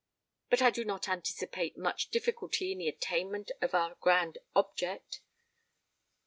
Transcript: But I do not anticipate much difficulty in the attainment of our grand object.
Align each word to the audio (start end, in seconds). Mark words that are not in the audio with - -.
But 0.49 0.63
I 0.63 0.71
do 0.71 0.83
not 0.83 1.07
anticipate 1.07 1.77
much 1.77 2.09
difficulty 2.09 2.71
in 2.71 2.79
the 2.79 2.87
attainment 2.87 3.51
of 3.61 3.75
our 3.75 3.93
grand 4.01 4.39
object. 4.55 5.21